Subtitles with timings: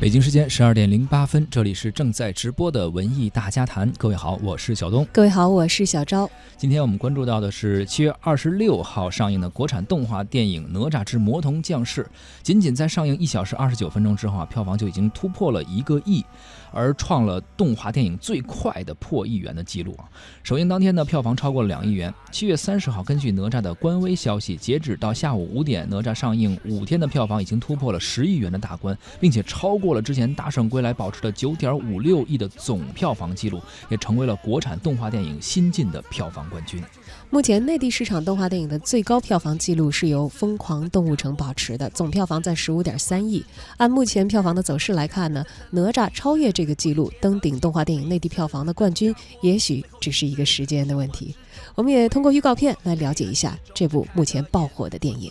[0.00, 3.92] 北京时间十二点零八分，这里是正在直播的文艺大家谈。
[3.98, 5.06] 各位好，我是小东。
[5.12, 6.26] 各位好，我是小昭。
[6.56, 12.02] 今天我们关注到的是七月二十六号上映的国产动画电影《哪吒之魔童降世》，
[12.42, 16.24] 仅仅在上映一小时二十九分钟之后啊，票房就已经突破了一个亿。
[16.72, 20.04] 而创了动画电影最快的破亿元的记录啊！
[20.42, 22.12] 首映当天呢，票房超过了两亿元。
[22.30, 36.82] 七月三十号，根据哪吒的官微消息，截止到下午五点，哪吒上映五天的票房已经突破了十亿元的大关，并且超过了之前《大圣归来》保持的九点五六亿的总票房记录，也成为了国产动画电影新晋的票房冠军。
[37.30, 43.44] 目前内地市场动画电影的最高票房记录是由《疯狂动物城》保持的，总票房在十五点三亿。
[43.76, 51.34] 按目前票房的走势来看呢，哪吒超越这个记录，登顶动画电影内地票房的冠军，也许只是一个时间的问题。
[51.74, 55.30] 我们也通过预告片来了解一下这部目前爆火的电影。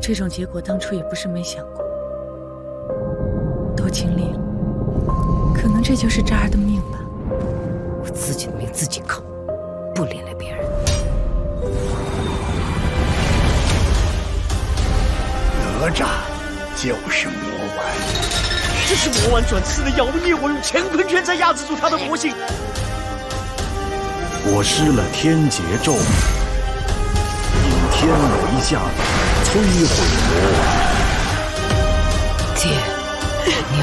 [0.00, 1.84] 这种结果当初也不是没想过，
[3.76, 4.40] 都经历了，
[5.54, 7.00] 可能这就是这儿的命吧。
[8.02, 9.24] 我自己的命自己扛，
[9.94, 10.64] 不连累别人。
[15.80, 16.06] 哪吒
[16.76, 17.36] 就是魔
[17.76, 17.80] 丸，
[18.88, 22.32] 这是魔丸转世的妖孽，我用乾坤圈在压制住他的魔性。
[24.44, 25.98] 我施了天劫咒，引
[27.90, 28.78] 天为下，
[29.42, 30.62] 摧毁魔丸。
[32.54, 32.70] 姐
[33.74, 33.82] 娘，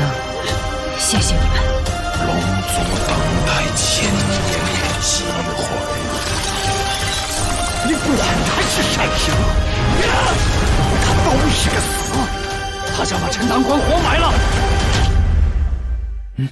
[0.97, 1.55] 谢谢你们。
[2.25, 2.31] 龙
[2.71, 3.11] 族等
[3.45, 4.15] 待千年
[4.79, 5.59] 的机会，
[7.85, 8.07] 你管
[8.47, 9.35] 他是善神，
[11.03, 11.91] 他都是个死，
[12.95, 14.33] 他想把陈塘关活埋了。
[16.37, 16.47] 嗯。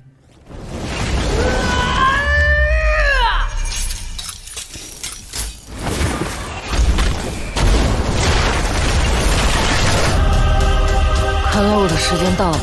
[11.51, 12.59] 看来我的时间到了，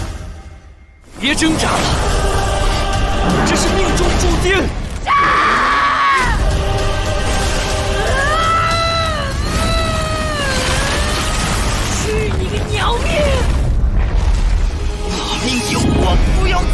[1.21, 1.79] 别挣扎了。
[3.47, 4.88] 这是命中注定！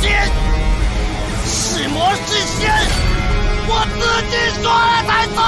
[0.05, 0.29] 不由天，
[1.47, 2.71] 是魔是仙，
[3.67, 5.43] 我自己说了才算。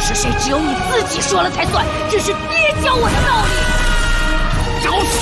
[0.00, 0.30] 是谁？
[0.40, 1.84] 只有你自己说了才算。
[2.10, 3.50] 这是爹教我的道理。
[4.82, 5.18] 找死！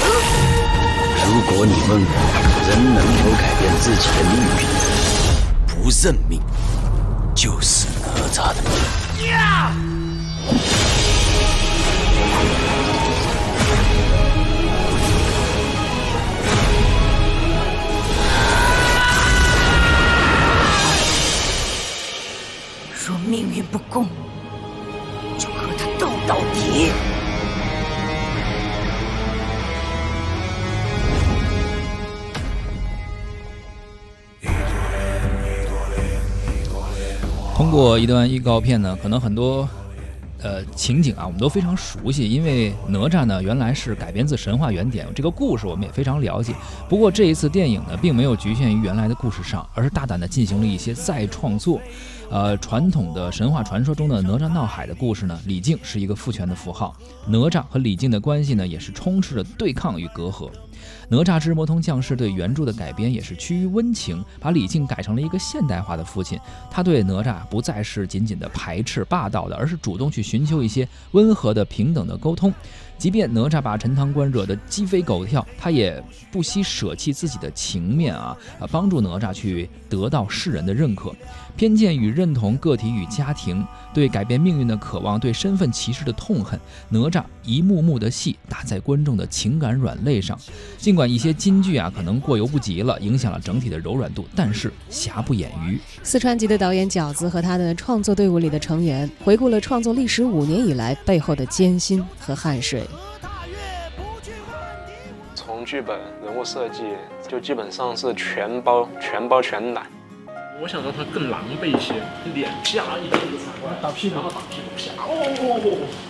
[1.27, 2.09] 如果你问我，
[2.69, 4.96] 人能否改变自己的命运？
[5.87, 6.43] 不认命，
[7.33, 8.73] 就是哪吒的命。
[23.07, 24.09] 若命运不公。
[37.77, 39.69] 过一段预告片呢，可能很多
[40.43, 46.55] 呃情景啊，我们都非常熟悉，因为哪吒呢原来是改编自神话原点，这个故事我们也非常了解。
[46.89, 51.79] 不过这一次电影呢，并没有局限于原来的故事上，而是大胆的进行了一些再创作。
[52.29, 56.95] 呃，传统的神话传说中的哪吒闹海的故事呢，李靖是一个父权的符号，
[57.27, 60.51] 哪吒和李靖的关系呢，也是充斥着对抗与隔阂。
[61.09, 66.39] 哪吒之魔童降世对原著的改编也是趋于温情，把李靖改成了一个现代化的父亲。
[66.69, 72.53] 他对哪吒不再是仅仅的排斥霸道的，而是主动去寻求一些温和的、平等的沟通。
[72.99, 76.03] 即便哪吒把陈塘关惹得鸡飞狗跳，他也
[76.33, 78.37] 不惜舍弃自己的情面啊，
[78.71, 81.15] 帮助哪吒去得到世人的认可。
[81.57, 83.65] 偏见与认同，个体与家庭，
[83.97, 90.39] 对改变命运的渴望，对身份歧视的痛恨，哪吒一幕幕的戏打在观众的情感软肋上。
[90.77, 95.81] 尽管一些金句啊可能过犹不及了，影响了整体的柔软度，但是瑕不掩瑜。
[96.03, 102.85] 四川籍的导演饺子和他的创作队伍里的成员，回顾了创作历时五年以来背后的艰辛和汗水。
[105.35, 106.83] 从剧本、人物设计，
[107.27, 109.87] 就基本上是全包、全包全揽。
[110.59, 111.93] 我想让他更狼狈一些，
[112.35, 115.05] 脸加一个反光，打屁股，然后打屁股啪。
[115.05, 115.13] 哦，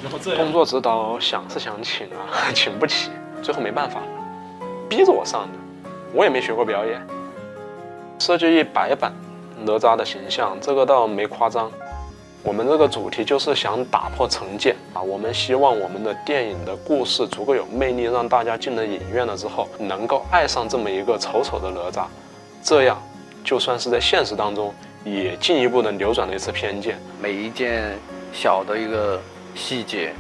[0.03, 3.11] 然后这样工作指导想是想请啊， 请不起，
[3.43, 4.01] 最后没办法，
[4.89, 5.59] 逼着我上的。
[6.15, 7.05] 我也没学过表演，
[8.21, 9.13] 设计一百版
[9.65, 11.71] 哪吒的形象，这个倒没夸张。
[12.45, 15.03] 我们这个主题就是想打破成见啊！
[15.03, 22.05] 我们希望我们的电影的故事足够有魅力，让大家进了影院了之后能够爱上这么一个丑丑的哪吒，
[22.63, 22.97] 这样
[23.47, 26.99] 就算是在现实当中也进一步的扭转了一次偏见。
[27.23, 27.97] 每一件
[28.33, 29.19] 小的一个
[29.55, 30.13] 细节。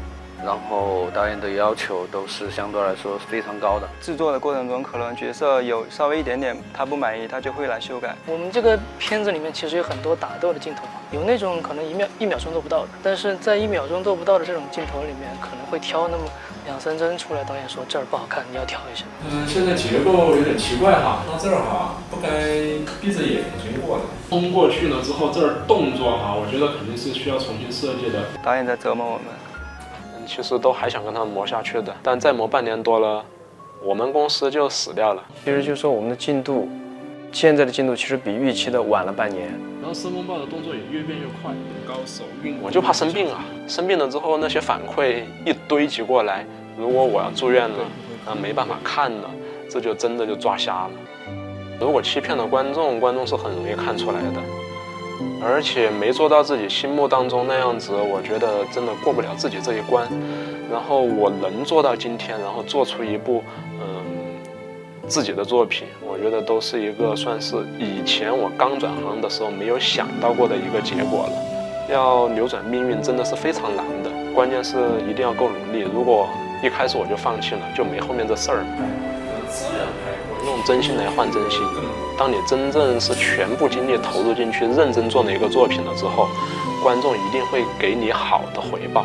[0.44, 3.88] 然后导演的要求都是相对来说非常高的。
[4.02, 8.14] 制作的过程中，可能角色有稍微一点点他不满意，他就会来修改。
[8.26, 16.24] 我们这个片子里面其实有很多打斗的镜头嘛，有那种可能一秒一秒钟做不到的，但是在一秒钟做不到的这种镜头里面，可能会挑那么
[16.66, 17.42] 两三帧出来。
[17.44, 19.04] 导演说这儿不好看，你要调一下。
[19.30, 22.28] 嗯，现在结构有点奇怪哈，到这儿哈不该
[23.00, 28.24] 闭着眼睛过的，冲过去了之后这儿动作哈，我觉得肯定是需要重新设计的。
[28.44, 29.26] 导演在折磨我们。
[29.28, 33.24] 嗯其实都还想跟他们磨下去的，但再磨半年多了，
[33.80, 35.22] 我们公司就死掉了。
[35.44, 36.68] 其实就说我们的进度，
[37.32, 39.48] 现在的进度其实比预期的晚了半年。
[39.80, 41.52] 然后申公豹的动作也越变越快，
[41.86, 42.56] 高手运。
[42.62, 46.44] 我就怕生病啊，生病了之后那些反馈一堆积过来，
[46.76, 47.84] 如果我要住院了，
[48.26, 49.30] 啊没办法看了，
[49.70, 50.90] 这就真的就抓瞎了。
[51.78, 54.42] 如果欺骗了观众，观众是很容易看出来的。
[55.42, 60.08] 而且没做到自己心目当中那样子，我觉得真的过不了自己这一关。
[60.70, 63.44] 然后我能做到今天，然后做出一部
[63.78, 63.95] 嗯
[65.08, 71.32] 自己的作品，我觉得都是一个算是以前我刚转行的时候没有想到过的一个结果了。
[71.88, 74.76] 要扭转命运真的是非常难的，关键是
[75.08, 75.86] 一定要够努力。
[75.94, 76.28] 如果
[76.62, 78.64] 一开始我就放弃了，就没后面这事儿。
[80.44, 81.60] 用真心来换真心。
[82.18, 86.28] 当你真正是全部精力投入进去、认真做了一个作品了之后，
[86.82, 89.04] 观众一定会给你好的回报。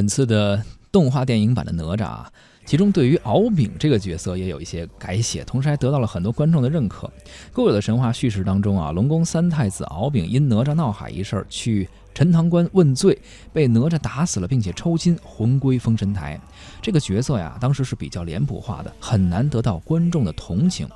[0.00, 2.32] 本次的动画电影版的哪吒啊，
[2.64, 7.06] 其中对于敖丙这个角色也有一些改写，同时还得到了很多观众的认可。
[7.52, 11.86] 固有的神话叙事当中啊，龙宫三太子敖丙因哪吒闹海一事去。
[12.14, 13.18] 陈塘关问罪，
[13.52, 16.40] 被哪吒打死了，并且抽筋，魂归封神台。
[16.82, 20.88] 这个角色呀，当时是比较脸谱化的，很难得到观众的同情。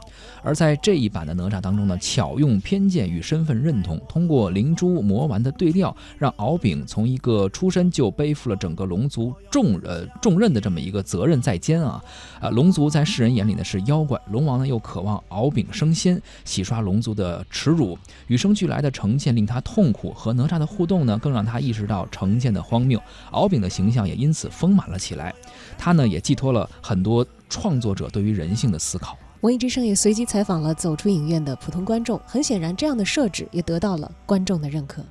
[0.42, 12.02] 而在这一版的哪吒当中呢，巧用偏见与身份认同，通过灵珠魔丸的对调，让敖丙从一个出身就背负了整个龙族重呃重任的这么一个责任在肩啊
[12.40, 12.50] 啊！
[12.50, 17.98] 龙族在世人眼里呢是妖怪，龙王呢又渴望敖丙升仙，洗刷龙族的耻辱。
[18.26, 23.00] 与生俱来的成见令他痛苦，和哪吒的互动呢，更让他意识到成见的荒谬。
[23.30, 25.34] 敖丙的形象也因此丰满了起来。
[25.76, 29.18] 他呢也寄托了很多创作者对于人性的思考。
[29.40, 35.04] 文艺之声也随机采访了走出影院的普通观众，很显然，这样的设置也得到了观众的认可。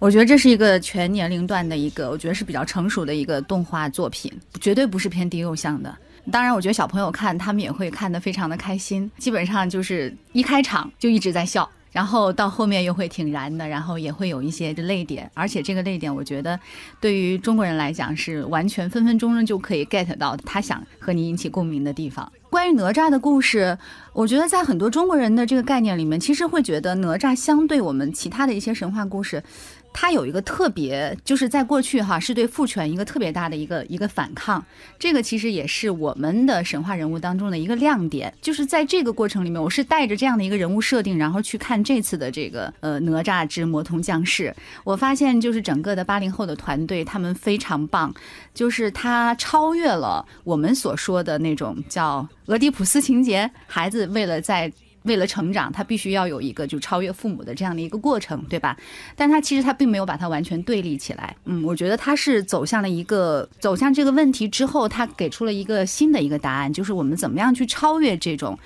[0.00, 5.94] 我觉得这是一个全年龄段的一个，我觉得是比较成熟的一个动画作品，绝对不是偏低幼向的。
[6.32, 11.68] 当然，我觉得小朋友看他们也会看得非常的开心，基本上就是一开场就一直在笑。
[11.92, 16.58] 然后到后面又会挺燃的，然后也会有一些泪点，而且这个泪点，我觉得
[17.00, 22.30] 对于中国人来讲是完全分分钟钟就可以 get 到他想和你引起共鸣的地方。
[22.48, 23.78] 关于哪吒的故事，
[24.12, 29.42] 我觉得在很多中国人的这个概念里面，其实会觉得哪吒相对我们其他的一些神话故事。
[29.92, 34.64] 他有一个特别，就是在过去哈，是对父权一个特别大的一个一个反抗。
[34.98, 38.32] 这个其实也是我们的神话人物当中的一个亮点。
[38.40, 44.54] 就是在这个过程里面，我是带着这样的一个人物设定，然后去看这次的这个呃哪吒之魔童降世。
[44.84, 48.14] 我发现就是整个的八零后的团队他们非常棒，
[48.54, 54.72] 就是他超越了我们所说的那种叫俄狄浦斯情节，孩子为了在。
[55.04, 58.76] 为了成长，他必须要有一个就超越父母的这样的一个过程，对吧？
[59.16, 61.34] 但他其实他并没有把它完全对立起来。
[61.44, 68.58] 嗯，我觉得他是走向了一个走向这个问题之后，他给出了一个新的一个答案，就是我们怎么样去超越这种，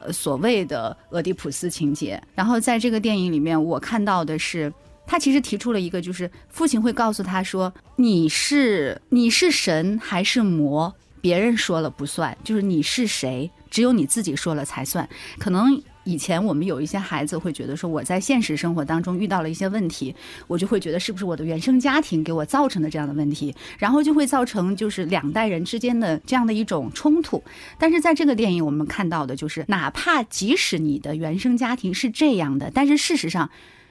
[0.00, 2.22] 呃，所谓的俄狄浦斯情节。
[2.34, 4.72] 然后在这个电影里面，我看到的是，
[5.06, 10.94] 他其实提出了一个，就是父亲会告诉他说：“你是你是神还是魔？
[11.20, 15.08] 别人说了不算，就是你是谁。”只有你自己说了才算。
[15.38, 20.12] 可能以前我们有一些孩子会觉得说，我在现实生活当中遇到了一些问题，
[20.48, 27.40] 我就会觉得是不是我的原生家庭给我造成的这样的问题，然后就会造成就是两代人之间的这样的一种冲突。
[27.78, 33.48] 但是在这个电影我们看到的就是，哪怕即使你的原生家庭是这样的，但是事实上，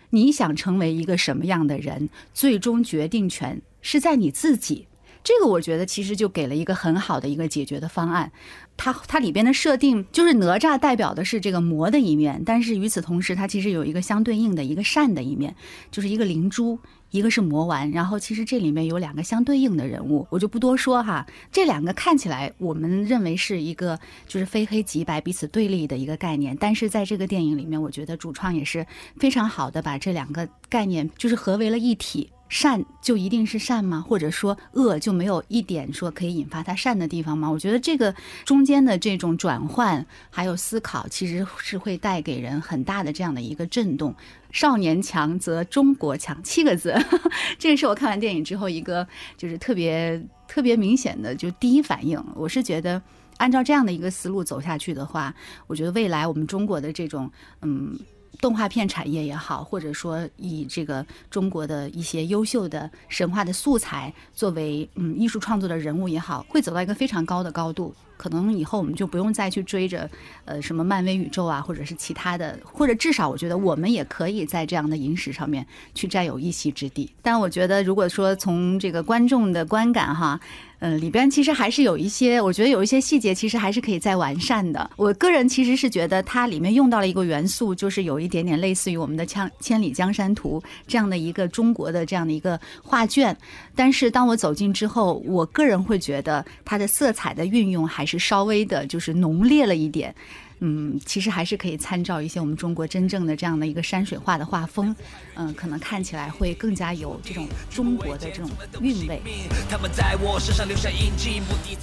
[0.09, 4.87] 你想成为一个什么样的人，最终决定权是在你自己。
[5.29, 8.31] 这个我觉得其实就给了一个很好的一个解决的方案。
[8.75, 15.55] 它它里边的设定就是哪吒代表的是这个魔的一面，但是与此同时，它其实有一个相对应的一个善的一面，
[15.91, 16.79] 就是一个灵珠，
[17.11, 17.91] 一个是魔丸。
[17.91, 21.23] 然后其实这里面有两个相对应的人物，我就不多说哈。
[21.51, 28.83] 这两个看起来我们认为是一个就是非黑即白、彼此对立的一个概念，但是在这个电影里面，我觉得主创也是
[29.17, 32.31] 非常好的把这两个概念就是合为了一体。
[32.49, 34.03] 善就一定是善吗？
[34.05, 37.49] 或者说恶就没有一点说可以引发他善的地方吗？
[37.49, 38.13] 我觉得这个
[38.43, 44.13] 中间的这种转换还有思考，其实是会带给人很大的这样的一个震动。
[44.51, 46.95] 少年强则中国强七个字，
[47.59, 52.19] 这个是我看完电影之后一个就是特别特别明显的就第一反应。
[52.35, 52.99] 我是觉得
[53.37, 55.31] 按照这样的一个思路走下去的话，
[55.67, 57.95] 我觉得未来我们中国的这种嗯。
[58.41, 67.93] 动画片产业也好，或者说以这个中国的一些优秀的神话的素材作为嗯艺术创作的人物也好，会走到一个非常高的高度。
[68.17, 70.09] 可能以后我们就不用再去追着，
[70.43, 75.65] 呃，什么漫威宇宙啊，或者是其他的，或者至少我觉得我们也可以在这样的影史上面
[75.95, 77.09] 去占有一席之地。
[77.21, 80.39] 但我觉得，如果说从这个观众的观感哈。
[80.81, 84.89] 嗯，里边其实还是有一些，我觉得有一些细节其实还是可以再完善的。
[84.95, 93.35] 我个人其实是觉得它里面用到了一个元素，就是有一点点类似于我们的《千千里江山图》这样的一个中国的这样的一个画卷。
[93.75, 100.15] 但是当我走进之后，我个人会觉得它的色彩的运用还是稍微的，就是浓烈了一点。
[100.61, 104.93] 嗯，其实还是可以参照一些我们中国真正的这样的一个山水画的画风，
[105.35, 108.49] 嗯，可能看起来会更加有这种中国的这种
[108.81, 109.21] 韵味。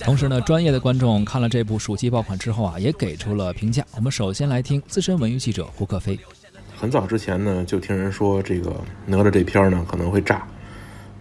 [0.04, 3.82] 同时呢，专业的观众看了这部暑期爆款之后啊，也给出了评价。
[3.94, 6.18] 我们首先来听资深文娱记者胡克飞。
[6.76, 10.46] 很早之前呢，就听人说这个哪吒这片呢可能会炸，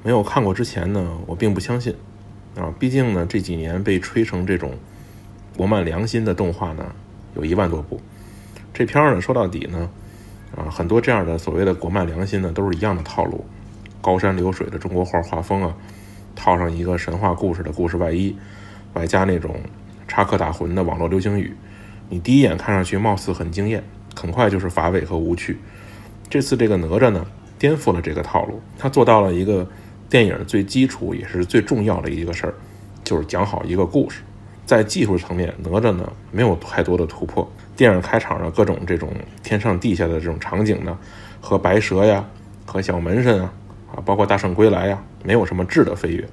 [0.04, 1.96] 没有看过之前呢，我并不相信
[2.58, 4.78] 啊，毕竟呢这几年被吹成这种
[5.56, 6.86] 国漫良心的动画呢。
[7.36, 8.00] 有一万多部，
[8.74, 9.90] 这片儿呢说到底呢，
[10.56, 13.46] 啊，很多这样的所谓的国漫良心呢，都是一样的套路，
[14.02, 15.76] 高山流水的中国画画风啊，
[16.36, 18.36] 套上一个神话故事的故事外衣，
[18.94, 19.60] 外加那种
[20.08, 21.54] 插科打诨的网络流行语，
[22.10, 23.84] 你第一眼看上去貌似很惊艳，
[24.16, 25.58] 很快就是乏味和无趣。
[26.30, 27.26] 这次这个哪吒呢，
[27.60, 29.68] 颠覆了这个套路，他做到了一个
[30.10, 32.54] 电影最基础也是最重要的一个事儿，
[33.04, 34.22] 就是讲好一个故事。
[34.66, 37.48] 在技术层面，哪吒呢没有太多的突破。
[37.76, 39.12] 电影开场的各种这种
[39.44, 40.98] 天上地下的这种场景呢，
[41.42, 42.26] 和白蛇呀，
[42.66, 43.54] 和小门神啊，
[43.94, 46.28] 啊，包括大圣归来呀，没有什么质的飞跃，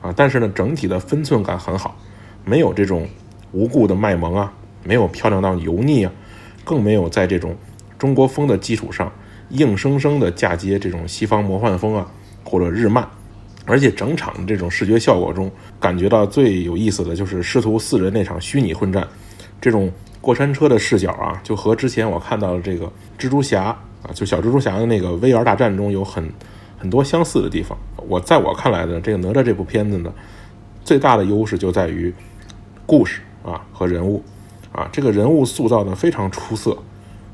[0.00, 1.96] 啊，但是呢，整体的分寸感很好，
[2.44, 3.08] 没有这种
[3.52, 4.52] 无故的卖萌啊，
[4.84, 6.12] 没有漂亮到油腻啊，
[6.64, 7.56] 更没有在这种
[7.98, 9.12] 中国风的基础上
[9.50, 12.06] 硬生生的嫁接这种西方魔幻风啊，
[12.44, 13.06] 或者日漫。
[13.66, 19.08] 而且整场这种视觉效果中，感觉到最有意思的就是师徒四人那场虚拟混战，
[19.60, 19.90] 这种
[20.20, 22.84] 过山车的视角啊，就和之前我看到的这个
[23.18, 23.64] 蜘蛛侠
[24.02, 26.30] 啊，就小蜘蛛侠的那个 VR 大战中有很
[26.76, 27.76] 很多相似的地方。
[28.06, 30.12] 我在我看来呢，这个哪吒这部片子呢，
[30.84, 32.12] 最大的优势就在于
[32.84, 34.22] 故事啊和人物
[34.72, 36.76] 啊，这个人物塑造的非常出色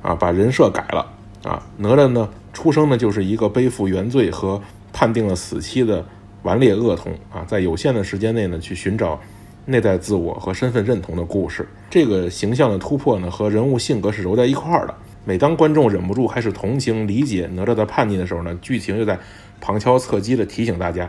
[0.01, 1.05] 啊，把人设改了
[1.43, 6.07] 啊，哪吒呢出生呢就是一个背负原罪和判定了死期的。
[6.43, 9.21] 顽劣恶童啊，在有限的时间内呢，去寻找
[9.67, 11.69] 内在自我和身份认同的故事。
[11.91, 14.95] 这个形象的突破呢，和人物性格是揉在一块儿的。
[15.25, 19.19] 每当观众忍不住开始同情、理解哪吒的叛逆的时候呢，剧情又在
[19.61, 21.09] 旁敲侧击地提醒大家，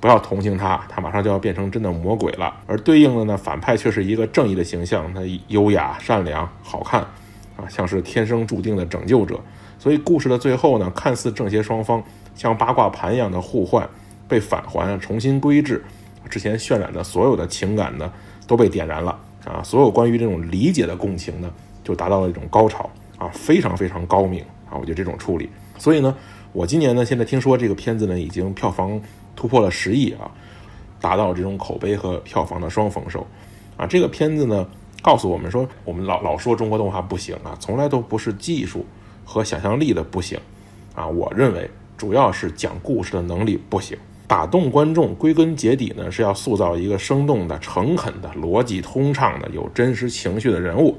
[0.00, 2.52] 不要同情他，他马上就要变成真的魔鬼了。
[2.66, 7.00] 而对应的呢，反派却是一个正义的形象，他优雅、善良、好看，
[7.56, 9.38] 啊，像是天生注定的拯救者。
[9.78, 12.02] 所以故事的最后呢，看似正邪双方
[12.34, 13.88] 像八卦盘一样的互换。
[14.32, 15.84] 被返还，重新归置，
[16.30, 18.10] 之前渲染的所有的情感呢，
[18.46, 19.62] 都被点燃了啊！
[19.62, 21.52] 所有关于这种理解的共情呢，
[21.84, 24.72] 就达到了一种高潮啊，非常非常高明啊！
[24.80, 26.16] 我觉得这种处理，所以呢，
[26.54, 28.98] 我今年呢，现在听说这个片子呢，已经票房
[29.36, 30.30] 突破了十亿啊，
[30.98, 33.26] 达到这种口碑和票房的双丰收
[33.76, 33.86] 啊！
[33.86, 34.66] 这个片子呢，
[35.02, 38.86] 告诉我们说，我们老老说中国动画不行啊，从来都不是技术
[39.26, 40.40] 和想象力的不行
[40.94, 43.98] 啊，我认为主要是讲故事的能力不行。
[44.32, 50.96] 打动观众，归根结底呢，是要塑造一个生动的、诚恳的、逻辑通畅的、有真实情绪的人物，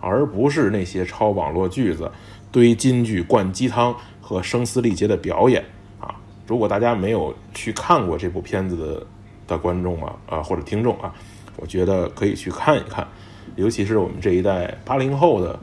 [0.00, 2.10] 而不是那些抄网络句子、
[2.50, 5.64] 堆金句、灌鸡汤和声嘶力竭的表演
[6.00, 6.16] 啊！
[6.48, 9.06] 如果大家没有去看过这部片子的
[9.46, 11.14] 的观众啊，啊或者听众啊，
[11.54, 13.06] 我觉得可以去看一看，
[13.54, 15.56] 尤其是我们这一代八零后的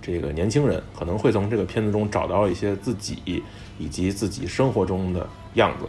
[0.00, 3.42] 这个年轻人，可能会从这个片子中找到一些自己
[3.80, 5.86] 以及自己生活中的样子。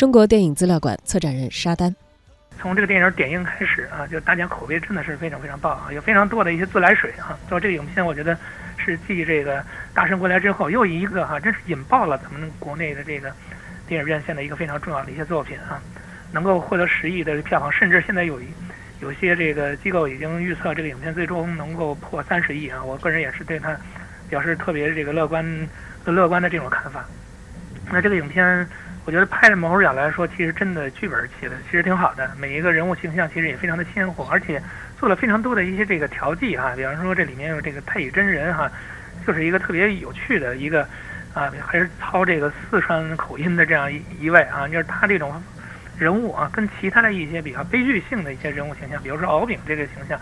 [0.00, 1.94] 中国电影资料馆策展人沙丹。
[2.58, 7.38] 从这个电影点映开始啊，就大家口碑真的是非常非常棒啊，有非常多的一些自来水啊。
[7.50, 8.34] 做这个影片，我觉得
[8.78, 9.58] 是继这个
[9.92, 13.30] 《大圣归来》之后又一个哈，真是引爆了咱们国内的这个
[13.86, 15.78] 电影院线的一个非常重要的一些作品啊，
[16.32, 18.46] 能够获得十亿的票房，甚至现在有一
[19.02, 22.82] 有些这个机构已经预测这个影片最终能够破三十亿啊。
[22.82, 23.78] 我个人也是对他
[24.30, 25.68] 表示特别这个乐观
[26.06, 27.04] 乐观的这种看法。
[27.92, 28.66] 那这个影片。
[29.10, 34.62] 我觉得拍的某种角度来说，其实真的剧本写的其实挺好的，每一个人物形象其实也非常的鲜活，而且
[35.00, 38.70] 做了非常多的一些这个调剂哈，比方说这里面有这个太乙真人哈，
[39.26, 40.82] 就是一个特别有趣的一个
[41.34, 45.42] 啊，还是操这个四川口音的这样一一位啊，就是他这种
[45.98, 50.16] 人物啊，跟其他的一些比较悲剧性的一些人物形象，比如说敖丙这个形象，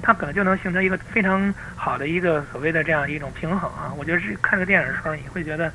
[0.00, 3.92] 他可能就能形成一个非常好的一个所谓的这样一种平衡啊。
[3.98, 5.70] 我觉得是看这个电影的时候，你会觉得。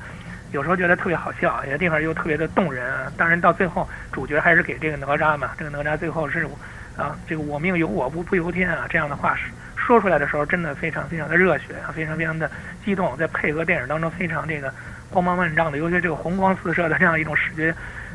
[0.56, 2.82] 有时候觉得特别好笑，有些地方又特别的动人。
[3.14, 5.50] 当然到最后，主角还是给这个哪吒嘛。
[5.58, 6.48] 这个哪吒最后是，
[6.96, 12.50] 啊，这个我命由我不不由天啊，这样的话是说出来的时候，真的非常非常的热血啊，非常非常的
[12.82, 13.14] 激动。
[13.18, 14.72] 在配合电影当中非常这个
[15.10, 17.74] 光芒万丈的，尤其这个红光四射的这样一种视觉，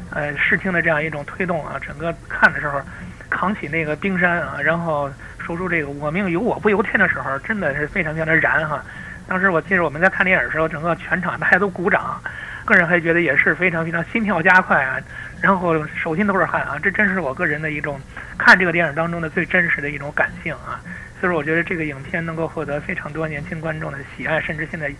[0.09, 2.81] 呃，视听的这样一种推动啊，整个看的时候，
[3.29, 5.07] 扛起那个冰山啊，然后
[5.37, 8.83] 说出这个我命由我不由天的时候，真的是非常非常的燃哈。
[9.31, 12.21] 当时我记得我们在看电影的时候，整个全场大家都鼓掌，
[12.65, 14.99] 个人还觉得也是非常非常心跳加快啊，
[15.39, 17.97] 然后手心都是汗啊，这真是我个人的一种
[18.37, 20.81] 看这个电影当中的最真实的一种感性啊。
[21.21, 24.91] 所以说，我觉得这个影片能够获得非常多年轻观众的喜爱，甚至现在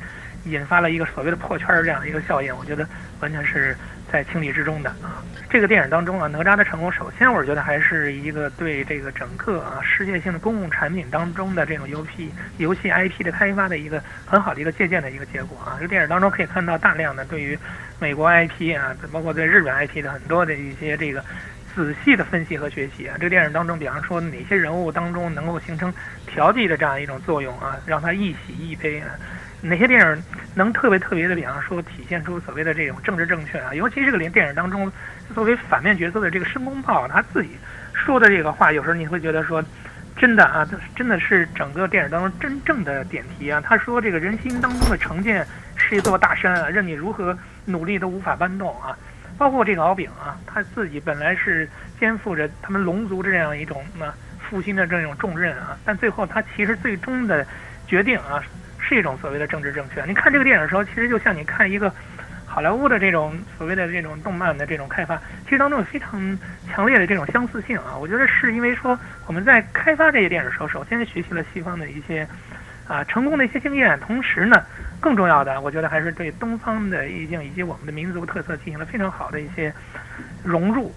[0.45, 2.87] 引发了一个所谓的破圈这样的一个效应，我觉得
[3.19, 3.75] 完全是。
[4.11, 15.77] 在情理之中的啊，这个电影当中啊，哪吒的成功，首先我觉得还是一个对这个整个啊世界性的公共产品当中的这种游戏游戏 IP 的开发的一个很好的一个借鉴的一个结果啊。
[15.77, 17.57] 这个电影当中可以看到大量的对于
[17.99, 21.23] 美国 IP 啊，包括对日本 IP 的很多的一些这个
[21.73, 23.15] 仔细的分析和学习啊。
[23.17, 25.93] 这个电影当中，比方说哪些人物当中能够形成
[26.27, 29.07] 调剂的这样一种作用啊，让他一喜一悲啊。
[29.63, 30.23] 哪些电影
[30.55, 33.73] 能特别特别的，比方说体现出所谓的这种政治正确啊？
[33.75, 34.91] 尤其这个连电影当中，
[35.35, 37.51] 作为反面角色的这个申公豹，他自己
[37.93, 39.63] 说的这个话，有时候你会觉得说，
[40.17, 43.61] 真的啊，真的是整个电影当中真正的点题啊。
[43.61, 48.97] 他说这个人心当中的成见是一座大山啊，任你如何努力都无法搬动啊。
[49.37, 57.45] 包括这个敖丙啊，他自己本来是肩负着他们龙族这样一种啊复兴的这种重任啊，但最后他其实最终的
[57.85, 58.43] 决定啊。
[58.91, 60.03] 是一种所谓的政治正确。
[60.05, 61.93] 你看这个电影的时候，其实就像你看一个
[62.45, 66.37] 好莱坞的这种所谓的这种动漫的这种开发，其实当中有非常
[66.69, 67.95] 强烈的这种相似性啊。
[67.97, 72.27] 我觉得是因为说我们在开发这些电影的时候，首先学习了西方的一些
[72.85, 74.61] 啊成功的一些经验，同时呢，
[74.99, 79.73] 更重要的，我觉得还是对东方的意境以及我们的民族特色进行了非常好的一些
[80.43, 80.93] 融入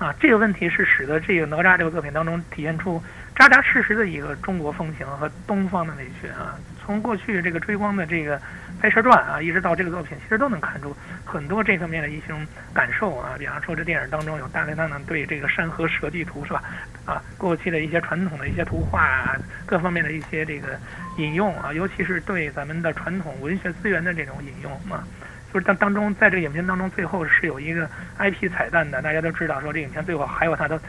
[0.00, 0.12] 啊。
[0.18, 3.00] 这个问题是使得这个哪吒这个作品当中体现出
[3.36, 6.58] 扎扎实实的一个中国风情和东方的美学啊。
[6.90, 8.36] 从过去这个追光的这个
[8.80, 10.92] 《拍摄传》啊，一直到这个作品，其实都能看出
[11.24, 12.34] 很多这方面的一些
[12.74, 13.36] 感受啊。
[13.38, 16.64] 比方说，这电影当中有大量大量对这个山河蛇地图是吧？
[17.06, 20.76] 啊，过去的一些传统的一些图画啊，各方面的一些这个
[21.16, 25.06] 引用啊，尤其是对咱们的传统文学资源的这种引用啊，
[25.54, 29.00] 就是当当中，在这个影片当中，最后是有一个 IP 彩蛋的。
[29.00, 30.80] 大家都知道，说这影片最后还有它的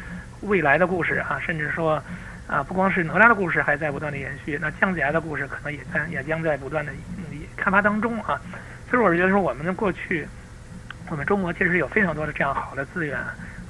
[0.41, 2.03] 未来的故事啊，甚至说。
[2.51, 7.23] 啊，不光是哪吒的故事还在不断的延续，那姜子牙的故事可能也在也将在不断的嗯
[7.55, 8.41] 开发当中啊。
[8.89, 10.27] 所以我是觉得说，我们的过去，
[11.09, 13.17] 我们中国其实有非常多的这样好的资源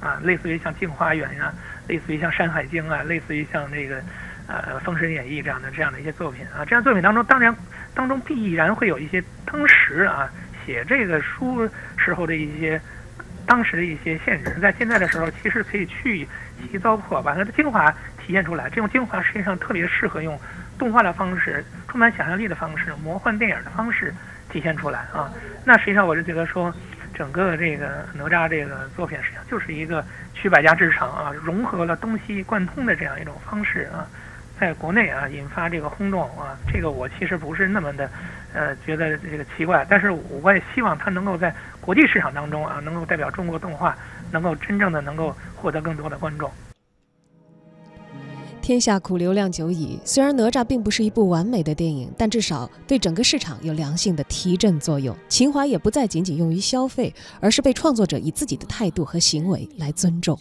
[0.02, 1.54] 啊，类似于像《镜花缘》呀，
[1.88, 4.02] 类似于像《山海经》啊，类似于像那个
[4.48, 6.65] 呃《封神演义》这样的这样的一些作品啊。
[6.65, 7.56] 这样作品当中，当然
[7.94, 10.28] 当中必然会有一些当时啊
[10.65, 12.82] 写这个书时候的一些
[13.46, 16.28] 当时的一些限制，在现在的时候其实可以去
[16.72, 17.94] 其糟粕，把它的精华。
[18.32, 20.39] 体现出来，这种精华实际上特别适合用
[20.80, 24.15] 动画的方式、充满想象力的方式、魔幻电影的方式
[24.50, 25.30] 体现出来啊。
[25.65, 26.74] 那实际上我就觉得说，
[27.13, 30.02] 整个这个哪吒这个作品实际上就是一个
[30.34, 34.08] 取百家之长啊，融合了东西贯通的这样一种方式啊，
[34.58, 36.56] 在国内啊引发这个轰动啊。
[36.72, 38.10] 这个我其实不是那么的
[38.54, 43.94] 呃觉得这个奇怪，但是我也希望它能够在国际市场当中啊，能够代表中国动画，
[44.32, 46.50] 能够真正的能够获得更多的观众。
[48.62, 55.15] 天下苦流量久矣，虽然哪吒并不是一部完美的电影，但至少对整个市场有良性的提振作用。
[55.28, 60.39] 情怀也不再仅仅用于消费，而是被创作者以自己的态度和行为来尊重。